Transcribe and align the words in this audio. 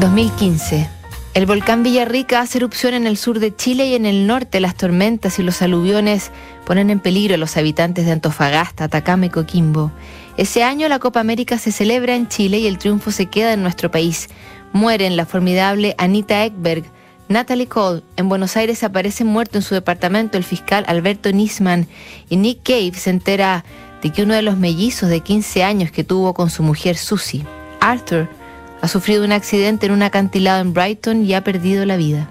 2015. 0.00 0.88
El 1.34 1.46
volcán 1.46 1.82
Villarrica 1.82 2.40
hace 2.40 2.58
erupción 2.58 2.94
en 2.94 3.06
el 3.08 3.16
sur 3.16 3.40
de 3.40 3.54
Chile 3.54 3.86
y 3.86 3.94
en 3.96 4.06
el 4.06 4.28
norte 4.28 4.60
las 4.60 4.76
tormentas 4.76 5.40
y 5.40 5.42
los 5.42 5.60
aluviones 5.60 6.30
ponen 6.64 6.90
en 6.90 7.00
peligro 7.00 7.34
a 7.34 7.38
los 7.38 7.56
habitantes 7.56 8.06
de 8.06 8.12
Antofagasta, 8.12 8.84
Atacama 8.84 9.26
y 9.26 9.30
Coquimbo. 9.30 9.90
Ese 10.36 10.62
año 10.62 10.88
la 10.88 11.00
Copa 11.00 11.18
América 11.18 11.58
se 11.58 11.72
celebra 11.72 12.14
en 12.14 12.28
Chile 12.28 12.60
y 12.60 12.68
el 12.68 12.78
triunfo 12.78 13.10
se 13.10 13.26
queda 13.26 13.52
en 13.52 13.62
nuestro 13.62 13.90
país. 13.90 14.28
Mueren 14.72 15.16
la 15.16 15.26
formidable 15.26 15.96
Anita 15.98 16.44
Ekberg, 16.44 16.84
Natalie 17.28 17.66
Cole. 17.66 18.04
En 18.16 18.28
Buenos 18.28 18.56
Aires 18.56 18.84
aparece 18.84 19.24
muerto 19.24 19.58
en 19.58 19.62
su 19.62 19.74
departamento 19.74 20.38
el 20.38 20.44
fiscal 20.44 20.84
Alberto 20.86 21.32
Nisman 21.32 21.88
y 22.28 22.36
Nick 22.36 22.62
Cave 22.62 22.92
se 22.94 23.10
entera 23.10 23.64
de 24.00 24.12
que 24.12 24.22
uno 24.22 24.34
de 24.34 24.42
los 24.42 24.56
mellizos 24.56 25.08
de 25.08 25.20
15 25.20 25.64
años 25.64 25.90
que 25.90 26.04
tuvo 26.04 26.34
con 26.34 26.50
su 26.50 26.62
mujer 26.62 26.96
Susie, 26.96 27.44
Arthur, 27.80 28.28
ha 28.80 28.88
sufrido 28.88 29.24
un 29.24 29.32
accidente 29.32 29.86
en 29.86 29.92
un 29.92 30.02
acantilado 30.02 30.60
en 30.60 30.72
Brighton 30.72 31.24
y 31.24 31.34
ha 31.34 31.44
perdido 31.44 31.84
la 31.84 31.96
vida. 31.96 32.28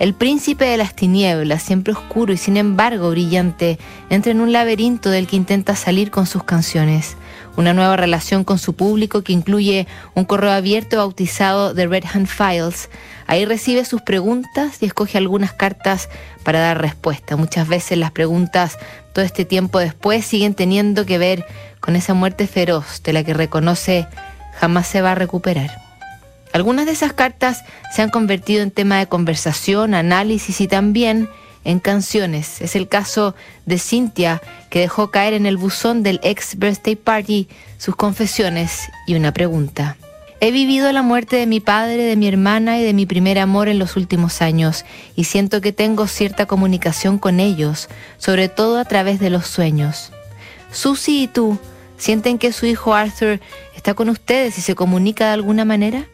El 0.00 0.12
príncipe 0.12 0.64
de 0.64 0.76
las 0.76 0.96
tinieblas, 0.96 1.62
siempre 1.62 1.92
oscuro 1.92 2.32
y 2.32 2.36
sin 2.36 2.56
embargo 2.56 3.10
brillante, 3.10 3.78
entra 4.10 4.32
en 4.32 4.40
un 4.40 4.52
laberinto 4.52 5.08
del 5.08 5.28
que 5.28 5.36
intenta 5.36 5.76
salir 5.76 6.10
con 6.10 6.26
sus 6.26 6.42
canciones. 6.42 7.16
Una 7.56 7.72
nueva 7.72 7.96
relación 7.96 8.42
con 8.42 8.58
su 8.58 8.74
público 8.74 9.22
que 9.22 9.32
incluye 9.32 9.86
un 10.14 10.24
correo 10.24 10.50
abierto 10.50 10.96
bautizado 10.96 11.72
The 11.72 11.86
Red 11.86 12.04
Hand 12.12 12.26
Files. 12.26 12.90
Ahí 13.28 13.44
recibe 13.44 13.84
sus 13.84 14.02
preguntas 14.02 14.78
y 14.80 14.86
escoge 14.86 15.16
algunas 15.16 15.52
cartas 15.52 16.08
para 16.42 16.58
dar 16.58 16.80
respuesta. 16.80 17.36
Muchas 17.36 17.68
veces 17.68 17.96
las 17.96 18.10
preguntas 18.10 18.78
todo 19.12 19.24
este 19.24 19.44
tiempo 19.44 19.78
después 19.78 20.26
siguen 20.26 20.54
teniendo 20.54 21.06
que 21.06 21.18
ver 21.18 21.46
con 21.78 21.94
esa 21.94 22.14
muerte 22.14 22.48
feroz 22.48 23.00
de 23.04 23.12
la 23.12 23.22
que 23.22 23.32
reconoce 23.32 24.08
jamás 24.54 24.86
se 24.86 25.02
va 25.02 25.12
a 25.12 25.16
recuperar. 25.16 25.70
Algunas 26.52 26.86
de 26.86 26.92
esas 26.92 27.12
cartas 27.12 27.64
se 27.94 28.02
han 28.02 28.10
convertido 28.10 28.62
en 28.62 28.70
tema 28.70 28.98
de 28.98 29.08
conversación, 29.08 29.92
análisis 29.92 30.60
y 30.60 30.68
también 30.68 31.28
en 31.64 31.80
canciones. 31.80 32.60
Es 32.60 32.76
el 32.76 32.88
caso 32.88 33.34
de 33.66 33.78
Cynthia, 33.78 34.40
que 34.70 34.80
dejó 34.80 35.10
caer 35.10 35.34
en 35.34 35.46
el 35.46 35.56
buzón 35.56 36.02
del 36.02 36.20
ex 36.22 36.56
birthday 36.56 36.94
party 36.94 37.48
sus 37.78 37.96
confesiones 37.96 38.82
y 39.06 39.14
una 39.14 39.32
pregunta. 39.32 39.96
He 40.40 40.50
vivido 40.50 40.92
la 40.92 41.02
muerte 41.02 41.36
de 41.36 41.46
mi 41.46 41.60
padre, 41.60 42.04
de 42.04 42.16
mi 42.16 42.28
hermana 42.28 42.78
y 42.78 42.84
de 42.84 42.92
mi 42.92 43.06
primer 43.06 43.38
amor 43.38 43.68
en 43.68 43.78
los 43.78 43.96
últimos 43.96 44.42
años 44.42 44.84
y 45.16 45.24
siento 45.24 45.60
que 45.60 45.72
tengo 45.72 46.06
cierta 46.06 46.46
comunicación 46.46 47.18
con 47.18 47.40
ellos, 47.40 47.88
sobre 48.18 48.48
todo 48.48 48.78
a 48.78 48.84
través 48.84 49.20
de 49.20 49.30
los 49.30 49.46
sueños. 49.46 50.12
Susie 50.70 51.22
y 51.22 51.28
tú, 51.28 51.58
¿sienten 51.96 52.38
que 52.38 52.52
su 52.52 52.66
hijo 52.66 52.94
Arthur 52.94 53.40
está 53.76 53.94
con 53.94 54.08
ustedes 54.08 54.58
y 54.58 54.60
se 54.60 54.74
comunica 54.74 55.26
de 55.26 55.32
alguna 55.32 55.64
manera? 55.64 56.06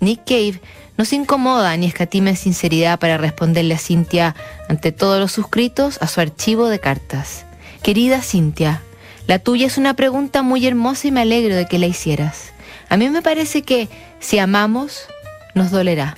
Nick 0.00 0.24
Cave 0.26 0.60
no 0.96 1.04
se 1.04 1.16
incomoda 1.16 1.76
ni 1.76 1.86
escatima 1.86 2.30
en 2.30 2.36
sinceridad 2.36 2.98
para 2.98 3.18
responderle 3.18 3.74
a 3.74 3.78
Cynthia 3.78 4.34
ante 4.68 4.92
todos 4.92 5.20
los 5.20 5.32
suscritos 5.32 5.98
a 6.00 6.06
su 6.06 6.20
archivo 6.20 6.68
de 6.68 6.78
cartas. 6.78 7.44
Querida 7.82 8.22
Cynthia, 8.22 8.82
la 9.26 9.38
tuya 9.38 9.66
es 9.66 9.78
una 9.78 9.94
pregunta 9.94 10.42
muy 10.42 10.66
hermosa 10.66 11.08
y 11.08 11.12
me 11.12 11.20
alegro 11.20 11.54
de 11.54 11.66
que 11.66 11.78
la 11.78 11.86
hicieras. 11.86 12.52
A 12.88 12.96
mí 12.96 13.08
me 13.10 13.22
parece 13.22 13.62
que 13.62 13.88
si 14.20 14.38
amamos, 14.38 15.06
nos 15.54 15.70
dolerá. 15.70 16.16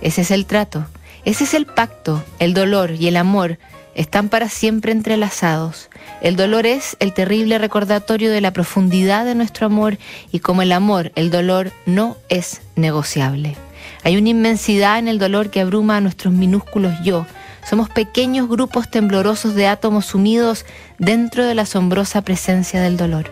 Ese 0.00 0.22
es 0.22 0.30
el 0.30 0.46
trato, 0.46 0.86
ese 1.24 1.44
es 1.44 1.54
el 1.54 1.66
pacto, 1.66 2.22
el 2.38 2.54
dolor 2.54 2.92
y 2.92 3.08
el 3.08 3.16
amor 3.16 3.58
están 3.96 4.28
para 4.28 4.48
siempre 4.48 4.92
entrelazados. 4.92 5.88
El 6.20 6.36
dolor 6.36 6.66
es 6.66 6.96
el 7.00 7.12
terrible 7.12 7.58
recordatorio 7.58 8.30
de 8.30 8.40
la 8.40 8.52
profundidad 8.52 9.24
de 9.24 9.34
nuestro 9.34 9.66
amor 9.66 9.98
y 10.30 10.40
como 10.40 10.62
el 10.62 10.70
amor, 10.72 11.10
el 11.16 11.30
dolor 11.30 11.72
no 11.86 12.16
es 12.28 12.60
negociable. 12.76 13.56
Hay 14.04 14.16
una 14.16 14.28
inmensidad 14.28 14.98
en 14.98 15.08
el 15.08 15.18
dolor 15.18 15.50
que 15.50 15.60
abruma 15.60 15.96
a 15.96 16.00
nuestros 16.00 16.32
minúsculos 16.32 16.92
yo. 17.02 17.26
Somos 17.68 17.88
pequeños 17.88 18.48
grupos 18.48 18.90
temblorosos 18.90 19.54
de 19.54 19.66
átomos 19.66 20.06
sumidos 20.06 20.64
dentro 20.98 21.44
de 21.44 21.54
la 21.54 21.62
asombrosa 21.62 22.22
presencia 22.22 22.80
del 22.80 22.96
dolor. 22.96 23.30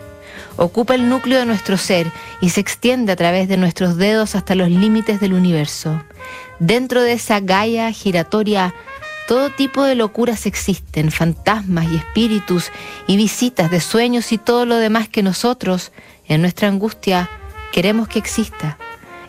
Ocupa 0.57 0.95
el 0.95 1.09
núcleo 1.09 1.39
de 1.39 1.45
nuestro 1.45 1.77
ser 1.77 2.11
y 2.41 2.49
se 2.49 2.59
extiende 2.59 3.11
a 3.11 3.15
través 3.15 3.47
de 3.47 3.57
nuestros 3.57 3.97
dedos 3.97 4.35
hasta 4.35 4.55
los 4.55 4.69
límites 4.69 5.19
del 5.19 5.33
universo. 5.33 6.01
Dentro 6.59 7.01
de 7.01 7.13
esa 7.13 7.39
Gaia 7.39 7.91
giratoria 7.91 8.73
todo 9.27 9.49
tipo 9.49 9.83
de 9.83 9.95
locuras 9.95 10.45
existen, 10.45 11.11
fantasmas 11.11 11.87
y 11.91 11.95
espíritus 11.95 12.71
y 13.07 13.17
visitas 13.17 13.71
de 13.71 13.79
sueños 13.79 14.31
y 14.31 14.37
todo 14.37 14.65
lo 14.65 14.77
demás 14.77 15.09
que 15.09 15.23
nosotros, 15.23 15.91
en 16.27 16.41
nuestra 16.41 16.67
angustia, 16.67 17.29
queremos 17.71 18.07
que 18.07 18.19
exista. 18.19 18.77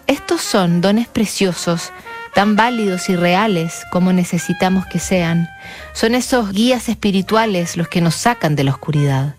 Estos 0.07 0.43
son 0.43 0.81
dones 0.81 1.09
preciosos, 1.09 1.93
tan 2.35 2.57
válidos 2.57 3.09
y 3.09 3.17
reales 3.17 3.83
como 3.91 4.13
necesitamos 4.13 4.85
que 4.87 4.99
sean. 4.99 5.49
Son 5.95 6.15
esos 6.15 6.53
guías 6.53 6.89
espirituales 6.89 7.77
los 7.79 7.89
que 7.89 8.03
nos 8.03 8.15
sacan 8.15 8.55
de 8.55 8.65
la 8.65 8.73
oscuridad. 8.73 9.35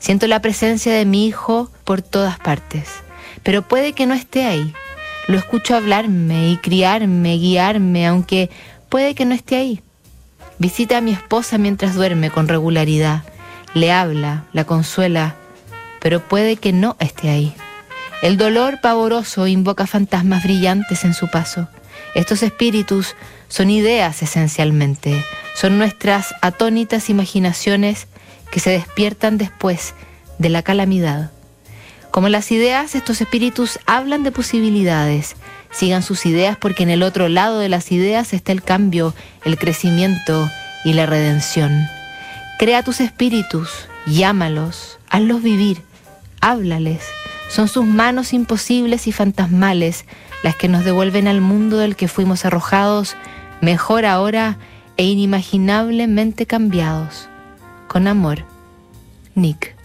Siento 0.00 0.26
la 0.26 0.42
presencia 0.42 0.92
de 0.92 1.04
mi 1.04 1.26
hijo 1.26 1.70
por 1.84 2.02
todas 2.02 2.38
partes, 2.38 2.88
pero 3.44 3.62
puede 3.62 3.92
que 3.92 4.06
no 4.06 4.14
esté 4.14 4.44
ahí. 4.44 4.74
Lo 5.28 5.38
escucho 5.38 5.76
hablarme 5.76 6.50
y 6.50 6.56
criarme, 6.56 7.36
guiarme, 7.36 8.06
aunque 8.06 8.50
puede 8.88 9.14
que 9.14 9.24
no 9.24 9.34
esté 9.34 9.56
ahí. 9.56 9.82
Visita 10.60 10.98
a 10.98 11.00
mi 11.00 11.10
esposa 11.12 11.56
mientras 11.56 11.94
duerme 11.94 12.30
con 12.30 12.46
regularidad. 12.46 13.22
Le 13.72 13.92
habla, 13.92 14.44
la 14.52 14.64
consuela, 14.64 15.34
pero 16.02 16.20
puede 16.20 16.56
que 16.56 16.74
no 16.74 16.96
esté 17.00 17.30
ahí. 17.30 17.54
El 18.20 18.36
dolor 18.36 18.78
pavoroso 18.82 19.46
invoca 19.46 19.86
fantasmas 19.86 20.44
brillantes 20.44 21.06
en 21.06 21.14
su 21.14 21.28
paso. 21.30 21.68
Estos 22.14 22.42
espíritus 22.42 23.16
son 23.48 23.70
ideas 23.70 24.22
esencialmente, 24.22 25.24
son 25.54 25.78
nuestras 25.78 26.34
atónitas 26.42 27.08
imaginaciones 27.08 28.06
que 28.52 28.60
se 28.60 28.68
despiertan 28.68 29.38
después 29.38 29.94
de 30.36 30.50
la 30.50 30.62
calamidad. 30.62 31.30
Como 32.10 32.28
las 32.28 32.50
ideas, 32.50 32.94
estos 32.94 33.20
espíritus 33.20 33.78
hablan 33.86 34.22
de 34.22 34.32
posibilidades, 34.32 35.36
Sigan 35.70 36.02
sus 36.02 36.26
ideas 36.26 36.56
porque 36.56 36.82
en 36.82 36.90
el 36.90 37.02
otro 37.02 37.28
lado 37.28 37.58
de 37.60 37.68
las 37.68 37.92
ideas 37.92 38.32
está 38.32 38.52
el 38.52 38.62
cambio, 38.62 39.14
el 39.44 39.56
crecimiento 39.56 40.50
y 40.84 40.94
la 40.94 41.06
redención. 41.06 41.86
Crea 42.58 42.82
tus 42.82 43.00
espíritus, 43.00 43.88
llámalos, 44.06 44.98
hazlos 45.08 45.42
vivir, 45.42 45.82
háblales. 46.40 47.04
Son 47.48 47.68
sus 47.68 47.84
manos 47.84 48.32
imposibles 48.32 49.06
y 49.06 49.12
fantasmales 49.12 50.04
las 50.42 50.56
que 50.56 50.68
nos 50.68 50.84
devuelven 50.84 51.28
al 51.28 51.40
mundo 51.40 51.78
del 51.78 51.96
que 51.96 52.08
fuimos 52.08 52.44
arrojados, 52.44 53.16
mejor 53.60 54.04
ahora 54.06 54.58
e 54.96 55.04
inimaginablemente 55.04 56.46
cambiados. 56.46 57.28
Con 57.86 58.08
amor, 58.08 58.44
Nick. 59.34 59.76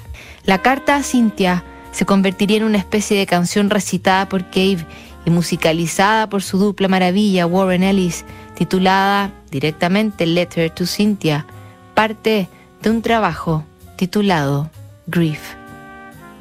La 0.43 0.61
carta 0.61 0.95
a 0.95 1.03
Cynthia 1.03 1.63
se 1.95 2.05
convertiría 2.05 2.57
en 2.57 2.65
una 2.65 2.77
especie 2.77 3.17
de 3.17 3.25
canción 3.25 3.69
recitada 3.69 4.27
por 4.27 4.43
Cave 4.49 4.85
y 5.25 5.29
musicalizada 5.29 6.27
por 6.27 6.43
su 6.43 6.57
dupla 6.57 6.89
maravilla 6.89 7.47
Warren 7.47 7.83
Ellis, 7.83 8.25
titulada 8.53 9.31
directamente 9.49 10.25
Letter 10.25 10.69
to 10.71 10.85
Cynthia, 10.85 11.45
parte 11.93 12.49
de 12.81 12.89
un 12.89 13.01
trabajo 13.01 13.63
titulado 13.95 14.69
Grief. 15.07 15.39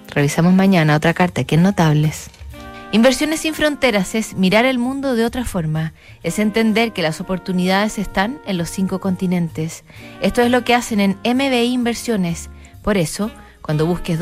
Revisamos 0.09 0.53
mañana 0.55 0.97
otra 0.97 1.15
carta 1.15 1.45
que 1.45 1.55
es 1.55 1.61
notables. 1.61 2.31
Inversiones 2.91 3.39
sin 3.41 3.55
fronteras 3.55 4.17
es 4.17 4.35
mirar 4.35 4.65
el 4.65 4.79
mundo 4.79 5.15
de 5.15 5.25
otra 5.25 5.45
forma, 5.45 5.93
es 6.25 6.41
entender 6.41 6.93
que 6.93 7.03
las 7.03 7.21
oportunidades 7.21 7.99
están 8.01 8.41
en 8.45 8.59
los 8.59 8.71
cinco 8.71 8.99
continentes. 8.99 9.85
Esto 10.21 10.43
es 10.43 10.51
lo 10.51 10.65
que 10.65 10.75
hacen 10.75 10.99
en 10.99 11.17
MBI 11.25 11.73
Inversiones. 11.73 12.51
Por 12.83 12.97
eso, 12.97 13.31
cuando 13.65 13.87
busques 13.87 14.13